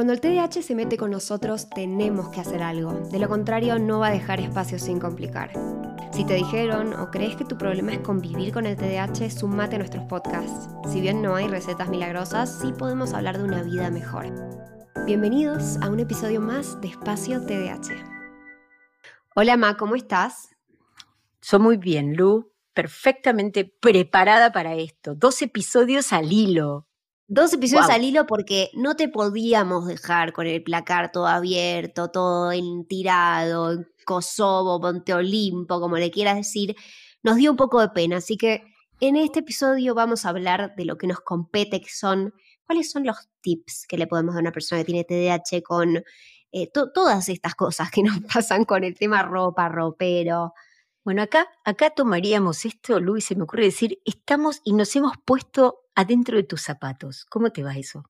[0.00, 2.90] Cuando el TDAH se mete con nosotros, tenemos que hacer algo.
[3.10, 5.52] De lo contrario, no va a dejar espacio sin complicar.
[6.10, 9.78] Si te dijeron o crees que tu problema es convivir con el TDAH, sumate a
[9.80, 10.70] nuestros podcasts.
[10.90, 14.24] Si bien no hay recetas milagrosas, sí podemos hablar de una vida mejor.
[15.04, 17.92] Bienvenidos a un episodio más de Espacio TDAH.
[19.34, 20.56] Hola Ma, ¿cómo estás?
[21.42, 25.14] Soy muy bien, Lu, perfectamente preparada para esto.
[25.14, 26.86] Dos episodios al hilo.
[27.32, 32.50] Dos episodios al hilo porque no te podíamos dejar con el placar todo abierto, todo
[32.50, 36.74] entirado, Kosovo, Monte Olimpo, como le quieras decir.
[37.22, 38.64] Nos dio un poco de pena, así que
[38.98, 42.34] en este episodio vamos a hablar de lo que nos compete, que son
[42.66, 46.02] cuáles son los tips que le podemos dar a una persona que tiene TDAH con
[46.50, 50.52] eh, todas estas cosas que nos pasan con el tema ropa, ropero.
[51.04, 55.84] Bueno, acá, acá tomaríamos esto, Luis, se me ocurre decir, estamos y nos hemos puesto
[56.00, 57.24] adentro de tus zapatos.
[57.26, 58.04] ¿Cómo te va eso?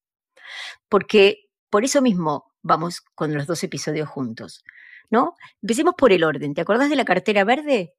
[0.89, 4.65] Porque por eso mismo vamos con los dos episodios juntos,
[5.11, 5.35] ¿no?
[5.63, 6.55] Empecemos por el orden.
[6.55, 7.95] ¿Te acordás de la cartera verde?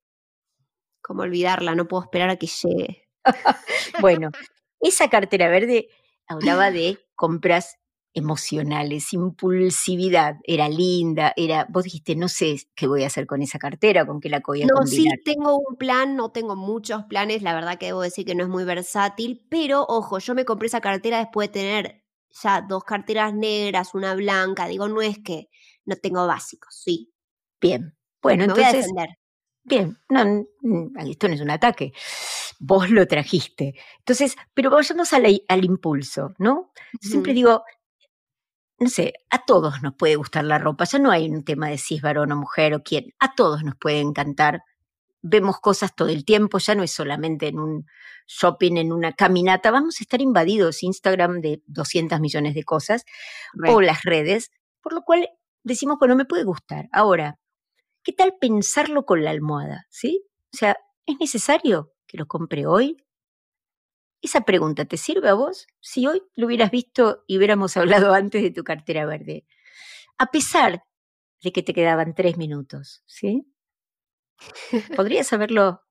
[1.01, 1.75] ¿Cómo olvidarla?
[1.75, 3.07] No puedo esperar a que llegue.
[4.01, 4.31] bueno,
[4.79, 5.89] esa cartera verde
[6.27, 7.77] hablaba de compras
[8.13, 13.57] emocionales, impulsividad, era linda, era, vos dijiste, no sé qué voy a hacer con esa
[13.57, 17.41] cartera, con qué la voy a no, sí tengo un plan, no tengo muchos planes,
[17.41, 20.67] la verdad que debo decir que no es muy versátil, pero ojo, yo me compré
[20.67, 25.49] esa cartera después de tener ya dos carteras negras, una blanca, digo, no es que
[25.85, 27.13] no tengo básicos, sí.
[27.61, 28.87] Bien, bueno, entonces...
[29.63, 30.43] Bien, no,
[31.07, 31.93] esto no es un ataque.
[32.59, 33.75] Vos lo trajiste.
[33.99, 36.71] Entonces, pero vayamos al, al impulso, ¿no?
[36.99, 37.63] Siempre digo,
[38.81, 41.77] no sé, a todos nos puede gustar la ropa, ya no hay un tema de
[41.77, 44.63] si es varón o mujer o quién, a todos nos puede encantar.
[45.21, 47.85] Vemos cosas todo el tiempo, ya no es solamente en un
[48.25, 53.05] shopping, en una caminata, vamos a estar invadidos Instagram de 200 millones de cosas
[53.67, 54.49] o las redes,
[54.81, 55.29] por lo cual
[55.61, 56.89] decimos, bueno, me puede gustar.
[56.91, 57.37] Ahora,
[58.01, 59.85] ¿qué tal pensarlo con la almohada?
[59.89, 60.25] ¿Sí?
[60.55, 62.97] O sea, ¿es necesario que lo compre hoy?
[64.21, 65.67] Esa pregunta, ¿te sirve a vos?
[65.79, 69.45] Si hoy lo hubieras visto y hubiéramos hablado antes de tu cartera verde,
[70.17, 70.83] a pesar
[71.43, 73.45] de que te quedaban tres minutos, ¿sí?
[74.95, 75.81] Podrías haberlo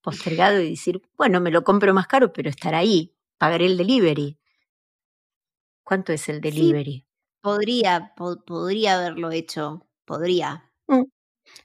[0.00, 4.38] postergado y decir, bueno, me lo compro más caro, pero estar ahí, pagaré el delivery.
[5.84, 7.06] ¿Cuánto es el delivery?
[7.42, 10.70] podría, podría haberlo hecho, podría.
[10.86, 11.02] Mm.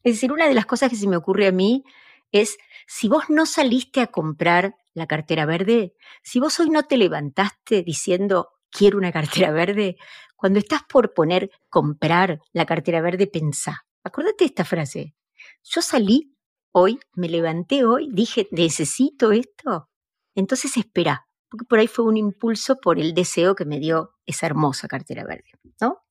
[0.04, 1.86] Es decir, una de las cosas que se me ocurre a mí
[2.32, 5.94] es, si vos no saliste a comprar la cartera verde,
[6.24, 9.98] si vos hoy no te levantaste diciendo quiero una cartera verde,
[10.36, 13.86] cuando estás por poner comprar la cartera verde, pensá.
[14.04, 15.16] Acordate de esta frase.
[15.64, 16.36] Yo salí
[16.72, 19.90] hoy, me levanté hoy, dije, necesito esto.
[20.36, 24.46] Entonces espera, porque por ahí fue un impulso por el deseo que me dio esa
[24.46, 26.04] hermosa cartera verde, ¿no?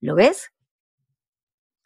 [0.00, 0.50] ¿Lo ves?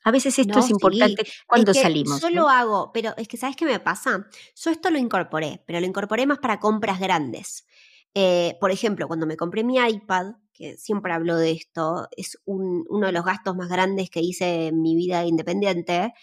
[0.05, 2.21] A veces esto es importante cuando salimos.
[2.21, 4.27] Yo lo hago, pero es que ¿sabes qué me pasa?
[4.55, 7.67] Yo esto lo incorporé, pero lo incorporé más para compras grandes.
[8.15, 13.07] Eh, por ejemplo, cuando me compré mi iPad, que siempre hablo de esto, es uno
[13.07, 16.15] de los gastos más grandes que hice en mi vida independiente,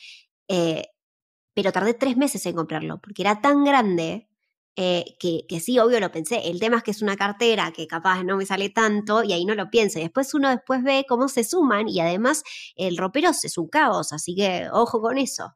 [0.47, 0.87] eh,
[1.53, 4.29] pero tardé tres meses en comprarlo, porque era tan grande
[4.75, 6.49] eh, que, que, sí, obvio lo pensé.
[6.49, 9.45] El tema es que es una cartera que capaz no me sale tanto y ahí
[9.45, 9.99] no lo pienso.
[9.99, 12.43] Y después uno después ve cómo se suman y además
[12.75, 15.55] el ropero es un caos, así que ojo con eso.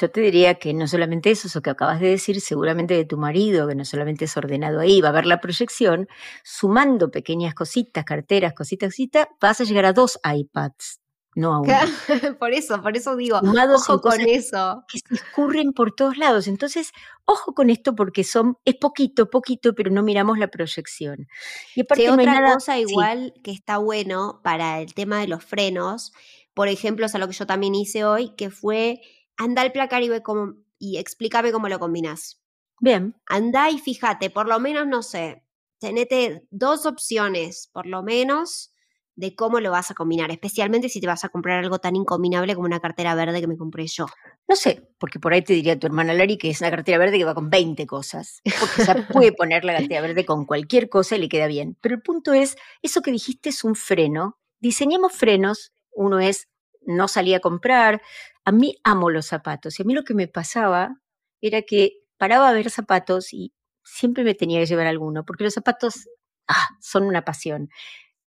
[0.00, 3.18] Yo te diría que no solamente eso, eso que acabas de decir, seguramente de tu
[3.18, 6.08] marido, que no solamente es ordenado ahí, va a ver la proyección,
[6.42, 11.03] sumando pequeñas cositas, carteras, cositas, cositas, vas a llegar a dos iPads
[11.34, 11.66] no aún.
[12.38, 14.84] por eso, por eso digo, ojo con eso.
[14.88, 16.46] Que se escurren por todos lados.
[16.46, 16.92] Entonces,
[17.24, 21.28] ojo con esto porque son, es poquito, poquito, pero no miramos la proyección.
[21.74, 26.12] Y aparte otra cosa igual que está bueno para el tema de los frenos,
[26.54, 29.00] por ejemplo, es algo que yo también hice hoy, que fue
[29.36, 32.40] anda al placar y ve cómo, y explícame cómo lo combinas.
[32.80, 33.16] Bien.
[33.26, 35.44] Anda y fíjate, por lo menos, no sé,
[35.78, 38.73] tenete dos opciones, por lo menos,
[39.16, 42.54] de cómo lo vas a combinar, especialmente si te vas a comprar algo tan incombinable
[42.54, 44.06] como una cartera verde que me compré yo.
[44.48, 47.18] No sé, porque por ahí te diría tu hermana Lari que es una cartera verde
[47.18, 51.16] que va con 20 cosas, porque se puede poner la cartera verde con cualquier cosa
[51.16, 51.76] y le queda bien.
[51.80, 54.38] Pero el punto es, eso que dijiste es un freno.
[54.60, 56.48] Diseñemos frenos, uno es
[56.86, 58.02] no salí a comprar,
[58.44, 61.00] a mí amo los zapatos y a mí lo que me pasaba
[61.40, 63.52] era que paraba a ver zapatos y
[63.82, 66.08] siempre me tenía que llevar alguno, porque los zapatos
[66.48, 67.68] ah, son una pasión.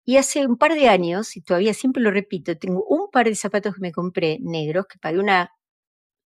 [0.09, 3.35] Y hace un par de años, y todavía siempre lo repito, tengo un par de
[3.35, 5.51] zapatos que me compré negros, que pagué una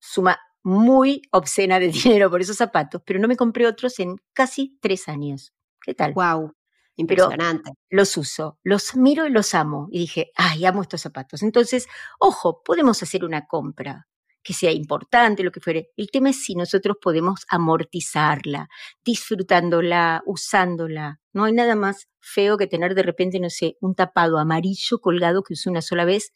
[0.00, 1.88] suma muy obscena de
[2.18, 5.52] dinero por esos zapatos, pero no me compré otros en casi tres años.
[5.82, 6.14] ¿Qué tal?
[6.14, 6.52] Wow.
[6.98, 7.72] Impresionante.
[7.90, 9.88] los uso, los miro y los amo.
[9.90, 11.42] Y dije, ay, amo estos zapatos.
[11.42, 11.86] Entonces,
[12.18, 14.08] ojo, podemos hacer una compra
[14.46, 15.88] que sea importante, lo que fuere.
[15.96, 18.68] El tema es si nosotros podemos amortizarla,
[19.04, 21.18] disfrutándola, usándola.
[21.32, 25.42] No hay nada más feo que tener de repente, no sé, un tapado amarillo colgado
[25.42, 26.32] que usé una sola vez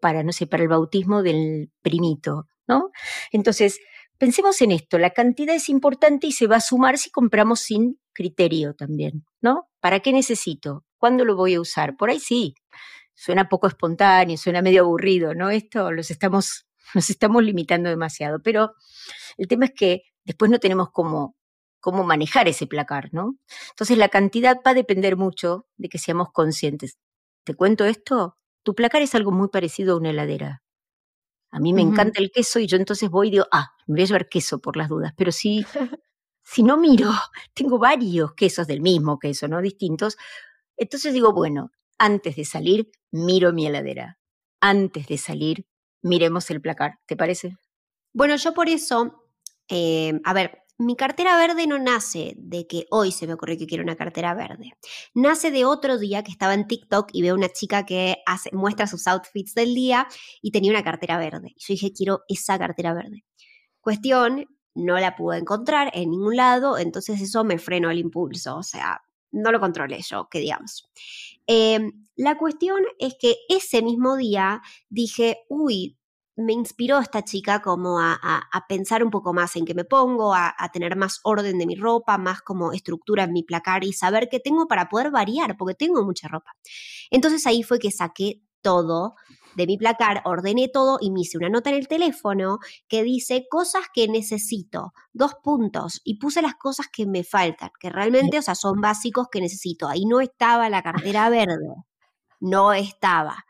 [0.00, 2.90] para, no sé, para el bautismo del primito, ¿no?
[3.32, 3.80] Entonces,
[4.16, 7.98] pensemos en esto, la cantidad es importante y se va a sumar si compramos sin
[8.12, 9.68] criterio también, ¿no?
[9.80, 10.84] ¿Para qué necesito?
[10.98, 11.96] ¿Cuándo lo voy a usar?
[11.96, 12.54] Por ahí sí,
[13.12, 15.50] suena poco espontáneo, suena medio aburrido, ¿no?
[15.50, 18.74] Esto los estamos, nos estamos limitando demasiado, pero
[19.36, 21.36] el tema es que después no tenemos cómo,
[21.80, 23.36] cómo manejar ese placar, ¿no?
[23.70, 26.98] Entonces la cantidad va a depender mucho de que seamos conscientes.
[27.44, 28.38] ¿Te cuento esto?
[28.62, 30.62] Tu placar es algo muy parecido a una heladera.
[31.50, 34.02] A mí me encanta el queso y yo entonces voy y digo, ah, me voy
[34.02, 35.12] a llevar queso por las dudas.
[35.16, 35.64] Pero si,
[36.42, 37.10] si no miro,
[37.54, 39.60] tengo varios quesos del mismo queso, ¿no?
[39.60, 40.16] Distintos.
[40.76, 44.18] Entonces digo, bueno, antes de salir, miro mi heladera.
[44.60, 45.66] Antes de salir,
[46.04, 47.00] miremos el placar.
[47.06, 47.56] ¿Te parece?
[48.12, 49.24] Bueno, yo por eso,
[49.68, 53.66] eh, a ver, mi cartera verde no nace de que hoy se me ocurrió que
[53.66, 54.72] quiero una cartera verde.
[55.14, 58.86] Nace de otro día que estaba en TikTok y veo una chica que hace, muestra
[58.86, 60.06] sus outfits del día
[60.42, 61.54] y tenía una cartera verde.
[61.56, 63.24] Yo dije, quiero esa cartera verde.
[63.80, 68.56] Cuestión, no la pude encontrar en ningún lado, entonces eso me frenó el impulso.
[68.56, 69.00] O sea,
[69.30, 70.88] no lo controlé yo, que digamos.
[71.46, 75.98] Em, la cuestión es que ese mismo día dije, uy,
[76.36, 78.20] me inspiró esta chica como a,
[78.68, 82.18] pensar un poco más en qué me pongo, a, tener más orden de mi ropa,
[82.18, 86.04] más como estructura en mi placar y saber qué tengo para poder variar, porque tengo
[86.04, 86.52] mucha ropa.
[87.10, 89.14] Entonces ahí fue que saqué todo
[89.56, 92.58] de mi placar, ordené todo y me hice una nota en el teléfono
[92.88, 97.90] que dice cosas que necesito, dos puntos, y puse las cosas que me faltan, que
[97.90, 99.88] realmente, o sea, son básicos que necesito.
[99.88, 101.74] Ahí no estaba la cartera verde,
[102.40, 103.44] no estaba.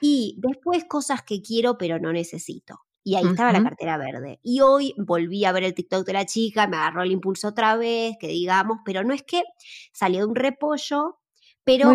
[0.00, 2.80] Y después cosas que quiero pero no necesito.
[3.04, 4.38] Y ahí estaba la cartera verde.
[4.42, 7.74] Y hoy volví a ver el TikTok de la chica, me agarró el impulso otra
[7.76, 9.44] vez, que digamos, pero no es que
[9.92, 11.18] salió de un repollo,
[11.68, 11.90] pero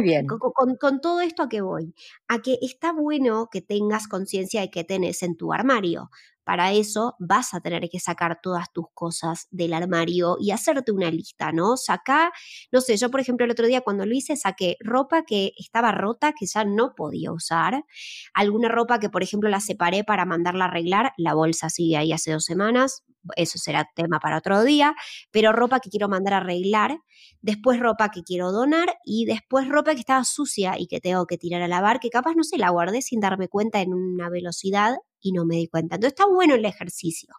[0.53, 1.95] Con, con, todo esto a qué voy?
[2.27, 6.11] A que está bueno que tengas conciencia de qué tenés en tu armario.
[6.43, 11.09] Para eso vas a tener que sacar todas tus cosas del armario y hacerte una
[11.09, 11.77] lista, ¿no?
[11.77, 12.31] Saca,
[12.71, 15.91] no sé, yo por ejemplo el otro día cuando lo hice saqué ropa que estaba
[15.91, 17.85] rota, que ya no podía usar,
[18.33, 22.11] alguna ropa que por ejemplo la separé para mandarla a arreglar, la bolsa sigue ahí
[22.11, 23.03] hace dos semanas,
[23.35, 24.93] eso será tema para otro día,
[25.31, 26.99] pero ropa que quiero mandar a arreglar,
[27.41, 31.37] después ropa que quiero donar y después ropa que estaba sucia y que tengo que
[31.37, 34.95] tirar a lavar, que capaz no sé, la guardé sin darme cuenta en una velocidad
[35.19, 35.95] y no me di cuenta.
[35.95, 37.29] Entonces está bueno el ejercicio.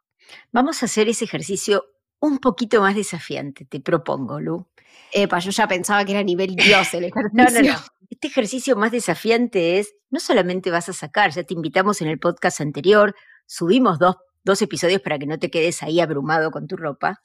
[0.52, 1.84] Vamos a hacer ese ejercicio
[2.20, 4.66] un poquito más desafiante, te propongo, Lu.
[5.12, 7.30] Epa, yo ya pensaba que era a nivel Dios el ejercicio.
[7.32, 7.78] no, no, no.
[8.10, 12.18] Este ejercicio más desafiante es, no solamente vas a sacar, ya te invitamos en el
[12.18, 13.14] podcast anterior,
[13.46, 17.22] subimos dos, dos episodios para que no te quedes ahí abrumado con tu ropa.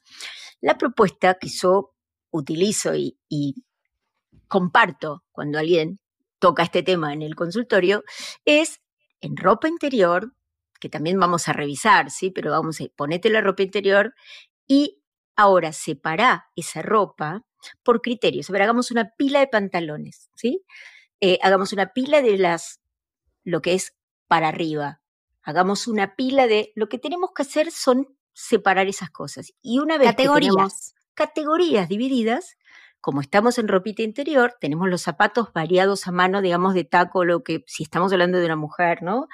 [0.60, 1.94] La propuesta que yo
[2.30, 3.16] utilizo y,
[4.48, 6.00] comparto cuando alguien
[6.40, 8.02] toca este tema en el consultorio
[8.44, 8.80] es
[9.20, 10.32] en ropa interior
[10.80, 12.30] que también vamos a revisar, ¿sí?
[12.30, 14.14] Pero vamos a ponete la ropa interior
[14.66, 15.02] y
[15.36, 17.44] ahora separa esa ropa
[17.82, 18.50] por criterios.
[18.50, 20.64] Hagamos una pila de pantalones, ¿sí?
[21.20, 22.80] Eh, hagamos una pila de las,
[23.44, 23.94] lo que es
[24.26, 24.99] para arriba.
[25.42, 29.52] Hagamos una pila de, lo que tenemos que hacer son separar esas cosas.
[29.62, 30.50] Y una vez categorías.
[30.50, 32.56] que tenemos categorías divididas,
[33.00, 37.42] como estamos en ropita interior, tenemos los zapatos variados a mano, digamos, de taco, lo
[37.42, 39.28] que, si estamos hablando de una mujer, ¿no?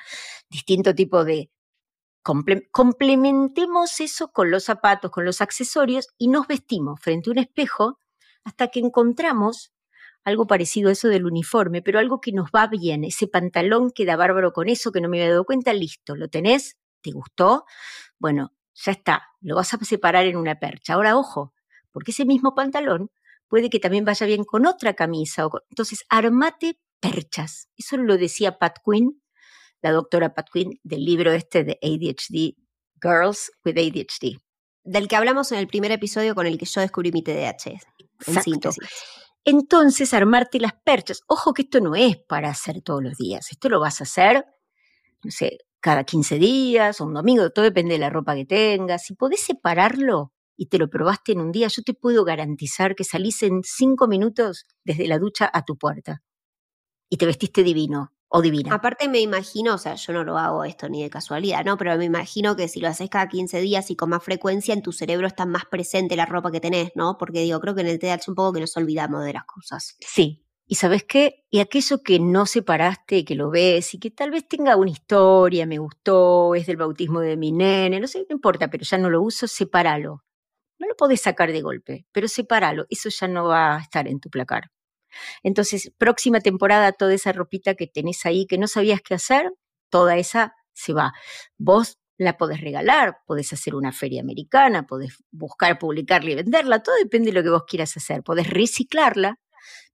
[0.49, 1.51] Distinto tipo de...
[2.71, 7.99] complementemos eso con los zapatos, con los accesorios y nos vestimos frente a un espejo
[8.45, 9.73] hasta que encontramos
[10.26, 14.16] algo parecido a eso del uniforme, pero algo que nos va bien, ese pantalón queda
[14.16, 16.76] bárbaro con eso que no me había dado cuenta, listo, ¿lo tenés?
[17.00, 17.64] ¿Te gustó?
[18.18, 20.95] Bueno, ya está, lo vas a separar en una percha.
[20.95, 21.54] Ahora, ojo,
[21.92, 23.12] porque ese mismo pantalón
[23.47, 25.47] puede que también vaya bien con otra camisa.
[25.71, 27.68] Entonces, armate perchas.
[27.76, 29.23] Eso lo decía Pat Quinn,
[29.80, 32.56] la doctora Pat Quinn, del libro este de ADHD,
[33.00, 34.40] Girls with ADHD.
[34.83, 37.78] Del que hablamos en el primer episodio con el que yo descubrí mi TDAH.
[38.26, 38.88] En síntesis.
[39.47, 41.23] Entonces, armarte las perchas.
[41.29, 43.50] Ojo que esto no es para hacer todos los días.
[43.50, 44.45] Esto lo vas a hacer,
[45.25, 47.50] no sé, cada 15 días o un domingo.
[47.50, 49.05] Todo depende de la ropa que tengas.
[49.05, 53.05] Si podés separarlo, y te lo probaste en un día, yo te puedo garantizar que
[53.05, 56.23] salís en cinco minutos desde la ducha a tu puerta
[57.09, 58.12] y te vestiste divino.
[58.28, 58.75] O divina.
[58.75, 61.76] Aparte me imagino, o sea, yo no lo hago esto ni de casualidad, ¿no?
[61.76, 64.83] Pero me imagino que si lo haces cada 15 días y con más frecuencia, en
[64.83, 67.16] tu cerebro está más presente la ropa que tenés, ¿no?
[67.18, 69.97] Porque digo, creo que en el TDAH un poco que nos olvidamos de las cosas.
[70.00, 70.42] Sí.
[70.68, 71.45] Y sabes qué?
[71.49, 75.64] Y aquello que no separaste, que lo ves y que tal vez tenga una historia,
[75.64, 79.09] me gustó, es del bautismo de mi nene, no sé, no importa, pero ya no
[79.09, 80.25] lo uso, sepáralo.
[80.78, 84.18] No lo podés sacar de golpe, pero sepáralo, eso ya no va a estar en
[84.21, 84.71] tu placar.
[85.42, 89.52] Entonces, próxima temporada, toda esa ropita que tenés ahí que no sabías qué hacer,
[89.90, 91.12] toda esa se va.
[91.58, 96.94] Vos la podés regalar, podés hacer una feria americana, podés buscar, publicarla y venderla, todo
[96.96, 99.38] depende de lo que vos quieras hacer, podés reciclarla,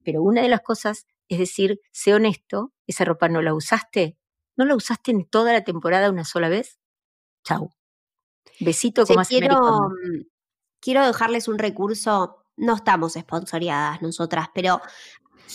[0.05, 4.19] pero una de las cosas es decir, sé honesto, esa ropa no la usaste,
[4.55, 6.79] no la usaste en toda la temporada una sola vez,
[7.43, 7.71] chau.
[8.61, 9.59] Besito como quiero,
[10.79, 14.81] quiero dejarles un recurso no estamos esponsoriadas nosotras, pero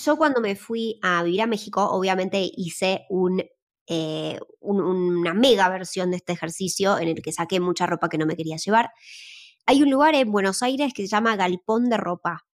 [0.05, 3.43] yo cuando me fui a vivir a México, obviamente hice un,
[3.87, 8.25] eh, una mega versión de este ejercicio en el que saqué mucha ropa que no
[8.25, 8.91] me quería llevar.
[9.65, 12.45] Hay un lugar en Buenos Aires que se llama Galpón de Ropa.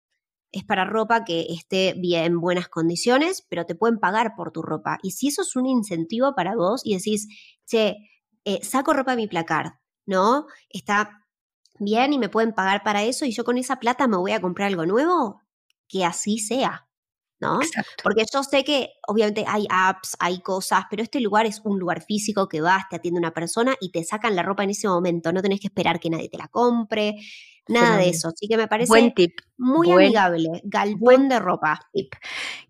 [0.51, 4.63] Es para ropa que esté bien, en buenas condiciones, pero te pueden pagar por tu
[4.63, 4.99] ropa.
[5.03, 7.29] Y si eso es un incentivo para vos y decís,
[7.65, 7.97] che,
[8.45, 10.47] eh, saco ropa a mi placar, ¿no?
[10.69, 11.22] Está
[11.85, 14.41] bien y me pueden pagar para eso y yo con esa plata me voy a
[14.41, 15.43] comprar algo nuevo,
[15.89, 16.89] que así sea,
[17.41, 17.61] ¿no?
[18.03, 22.03] Porque yo sé que obviamente hay apps, hay cosas, pero este lugar es un lugar
[22.03, 25.33] físico que vas, te atiende una persona y te sacan la ropa en ese momento,
[25.33, 27.17] no tenés que esperar que nadie te la compre.
[27.69, 29.39] Nada de eso, así que me parece buen tip.
[29.57, 31.81] muy amigable, galpón de ropa.
[31.93, 32.13] Tip.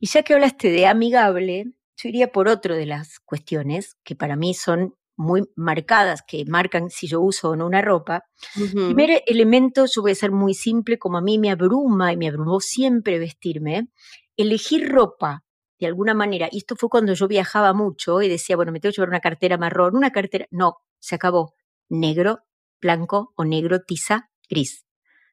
[0.01, 4.37] Y ya que hablaste de amigable, yo iría por otro de las cuestiones que para
[4.37, 8.25] mí son muy marcadas que marcan si yo uso o no una ropa.
[8.73, 12.29] Primer elemento, yo voy a ser muy simple, como a mí me abruma y me
[12.29, 13.89] abrumó siempre vestirme,
[14.37, 15.45] elegir ropa
[15.79, 18.93] de alguna manera, y esto fue cuando yo viajaba mucho y decía, bueno, me tengo
[18.93, 21.55] que llevar una cartera marrón, una cartera, no, se acabó,
[21.89, 22.45] negro,
[22.81, 24.87] blanco o negro, tiza, gris.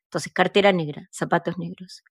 [0.05, 2.01] Entonces, cartera negra, zapatos negros.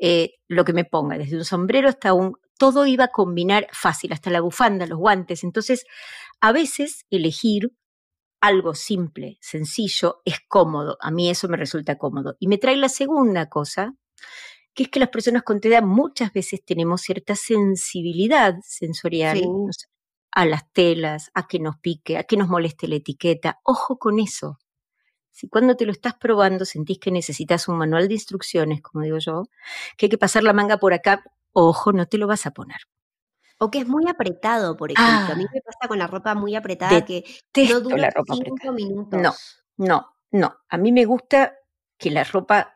[0.00, 2.34] Eh, lo que me ponga, desde un sombrero hasta un...
[2.64, 5.44] Todo iba a combinar fácil, hasta la bufanda, los guantes.
[5.44, 5.84] Entonces,
[6.40, 7.72] a veces elegir
[8.40, 10.96] algo simple, sencillo, es cómodo.
[11.00, 12.36] A mí eso me resulta cómodo.
[12.38, 13.94] Y me trae la segunda cosa,
[14.74, 19.42] que es que las personas con TEDA muchas veces tenemos cierta sensibilidad sensorial
[20.32, 23.60] a las telas, a que nos pique, a que nos moleste la etiqueta.
[23.62, 24.58] Ojo con eso.
[25.30, 29.18] Si cuando te lo estás probando sentís que necesitas un manual de instrucciones, como digo
[29.18, 29.44] yo,
[29.96, 32.76] que hay que pasar la manga por acá, ojo, no te lo vas a poner.
[33.58, 35.32] O que es muy apretado, por ejemplo.
[35.32, 35.50] a mí ah.
[35.54, 37.24] me pasa con la ropa muy apretada que
[37.70, 39.18] no dura la ropa cinco minutos.
[39.18, 39.32] No,
[39.78, 40.56] no, no.
[40.68, 41.54] A mí me gusta
[41.96, 42.74] que la ropa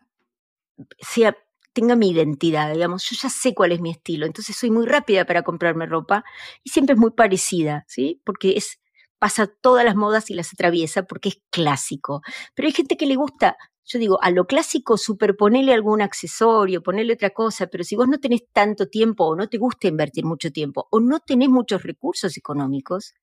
[0.99, 1.37] sea
[1.73, 5.25] tenga mi identidad, digamos, yo ya sé cuál es mi estilo, entonces soy muy rápida
[5.26, 6.25] para comprarme ropa
[6.64, 8.20] y siempre es muy parecida, ¿sí?
[8.25, 8.80] Porque es
[9.18, 12.23] pasa todas las modas y las atraviesa porque es clásico.
[12.54, 13.56] Pero hay gente que le gusta
[13.88, 18.21] yo digo, a lo clásico superponele algún accesorio, ponele otra cosa, pero si vos no
[18.21, 22.37] tenés tanto tiempo o no te gusta invertir mucho tiempo o no tenés muchos recursos
[22.37, 23.14] económicos,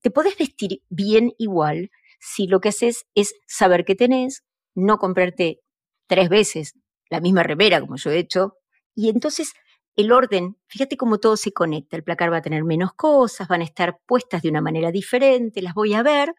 [0.00, 4.44] te podés vestir bien igual si lo que haces es saber qué tenés,
[4.74, 5.60] no comprarte
[6.06, 6.72] tres veces
[7.10, 8.54] la misma remera como yo he hecho,
[8.94, 9.52] y entonces
[9.94, 13.60] el orden, fíjate cómo todo se conecta, el placar va a tener menos cosas, van
[13.60, 16.34] a estar puestas de una manera diferente, las voy a ver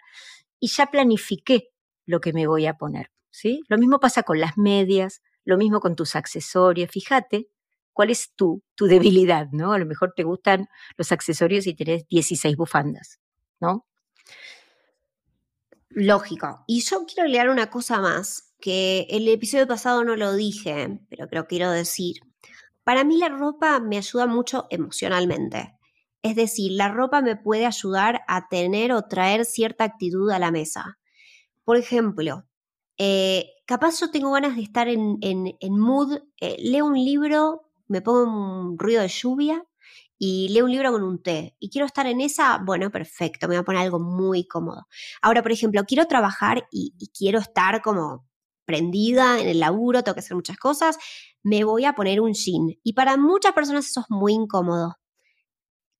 [0.60, 1.69] y ya planifiqué
[2.07, 3.12] lo que me voy a poner.
[3.68, 6.90] Lo mismo pasa con las medias, lo mismo con tus accesorios.
[6.92, 7.50] Fíjate
[7.92, 9.74] cuál es tu, tu debilidad, ¿no?
[9.74, 13.20] A lo mejor te gustan los accesorios y tenés 16 bufandas,
[13.60, 13.86] ¿no?
[15.90, 16.63] Lógico.
[16.68, 21.28] Y yo quiero leer una cosa más, que el episodio pasado no lo dije, pero
[21.28, 22.22] creo quiero decir.
[22.84, 25.78] Para mí la ropa me ayuda mucho emocionalmente.
[26.22, 30.50] Es decir, la ropa me puede ayudar a tener o traer cierta actitud a la
[30.50, 30.98] mesa.
[31.66, 32.46] Por ejemplo,
[32.97, 35.19] eh, capaz yo tengo ganas de estar en,
[35.71, 39.63] mood, eh, leo un libro, me pongo un ruido de lluvia
[40.17, 43.55] y leo un libro con un té y quiero estar en esa, bueno, perfecto, me
[43.55, 44.88] voy a poner algo muy cómodo.
[45.21, 48.27] Ahora, por ejemplo, quiero trabajar y, y quiero estar como
[48.65, 50.97] prendida en el laburo, tengo que hacer muchas cosas,
[51.43, 52.69] me voy a poner un jean.
[52.83, 54.97] Y para muchas personas eso es muy incómodo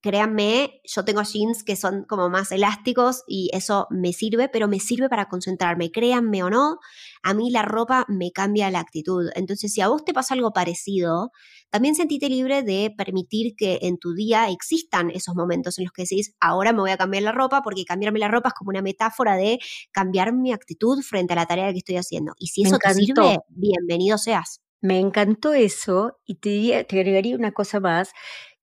[0.04, 4.78] créanme, yo tengo jeans que son como más elásticos y eso me sirve, pero me
[4.78, 6.76] sirve para concentrarme, créanme o no,
[7.22, 9.30] a mí la ropa me cambia la actitud.
[9.34, 11.30] Entonces, si a vos te pasa algo parecido,
[11.70, 16.02] también sentite libre de permitir que en tu día existan esos momentos en los que
[16.02, 18.82] decís, ahora me voy a cambiar la ropa, porque cambiarme la ropa es como una
[18.82, 19.58] metáfora de
[19.90, 22.34] cambiar mi actitud frente a la tarea que estoy haciendo.
[22.36, 24.60] Y si eso te sirve, bienvenido seas.
[24.82, 28.10] Me encantó eso y te, te agregaría una cosa más,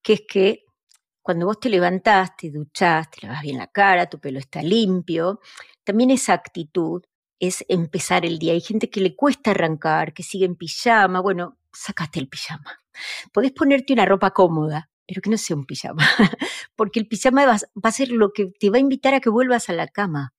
[0.04, 0.66] que es que
[1.22, 5.40] cuando vos te levantás, te duchás, te lavas bien la cara, tu pelo está limpio,
[5.84, 7.04] también esa actitud
[7.40, 8.54] es empezar el día.
[8.54, 11.22] Hay gente que le cuesta arrancar, que sigue en pijama.
[11.22, 12.80] Bueno, sacaste el pijama.
[13.34, 16.04] Podés ponerte una ropa cómoda, pero que no sea un pijama,
[16.76, 19.70] porque el pijama va, a ser lo que te va a invitar a que vuelvas
[19.70, 20.34] a la cama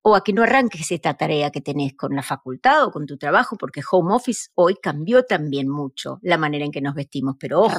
[0.00, 3.18] o a que no arranques esta tarea que tenés con la facultad o con tu
[3.18, 7.60] trabajo, porque home office hoy cambió también mucho la manera en que nos vestimos, pero
[7.60, 7.78] ojo,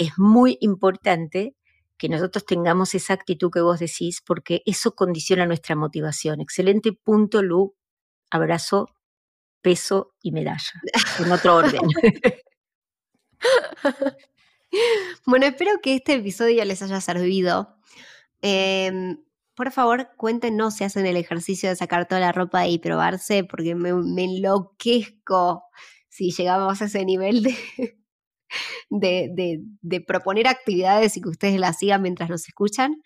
[0.00, 1.54] es muy importante
[1.98, 6.40] que nosotros tengamos esa actitud que vos decís, porque eso condiciona nuestra motivación.
[6.40, 7.76] Excelente punto, Lu.
[8.30, 8.88] Abrazo,
[9.60, 10.80] peso y medalla,
[11.18, 11.82] en otro orden.
[15.26, 17.76] bueno, espero que este episodio les haya servido.
[18.40, 19.22] Em,
[19.54, 23.74] por favor, cuéntenos si hacen el ejercicio de sacar toda la ropa y probarse, porque
[23.74, 25.64] me, enloquezco
[26.08, 27.99] si llegamos a ese nivel de,
[28.90, 29.60] de,
[30.06, 33.02] proponer actividades y que ustedes las sigan mientras nos escuchan.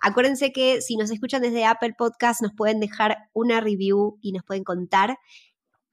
[0.00, 4.44] Acuérdense que si nos escuchan desde Apple Podcast, nos pueden dejar una review y nos
[4.44, 5.18] pueden contar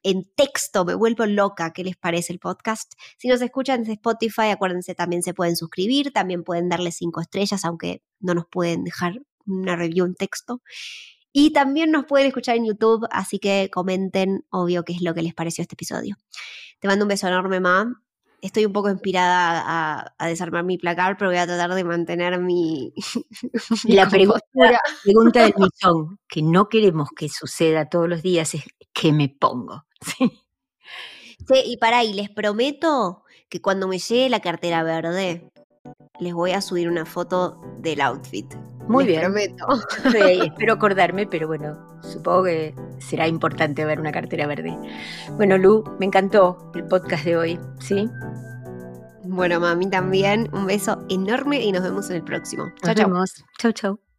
[0.03, 2.93] en texto, me vuelvo loca, ¿qué les parece el podcast?
[3.17, 7.63] Si nos escuchan desde Spotify, acuérdense, también se pueden suscribir, también pueden darle cinco estrellas,
[7.63, 10.61] aunque no nos pueden dejar una review en texto.
[11.31, 15.23] Y también nos pueden escuchar en YouTube, así que comenten, obvio, qué es lo que
[15.23, 16.17] les pareció este episodio.
[16.79, 18.02] Te mando un beso enorme, Ma.
[18.43, 22.93] Estoy un poco inspirada a, desarmar mi placar, pero voy a tratar de mantener mi.
[23.87, 24.43] la pregunta,
[25.03, 29.85] pregunta del millón, que no queremos que suceda todos los días, es: ¿qué me pongo?
[31.45, 31.61] Sí.
[31.65, 35.51] y para ahí, les prometo que cuando me llegue la cartera verde,
[36.19, 38.53] les voy a subir una foto del outfit.
[38.87, 39.21] Muy bien.
[39.21, 39.65] Prometo.
[40.43, 44.77] espero acordarme, pero bueno, supongo que será importante ver una cartera verde.
[45.31, 48.09] Bueno, Lu, me encantó el podcast de hoy, ¿sí?
[49.23, 50.49] Bueno, mami también.
[50.53, 52.71] Un beso enorme y nos vemos en el próximo.
[52.83, 53.25] Chao, chao.
[53.57, 54.12] Chau, chau.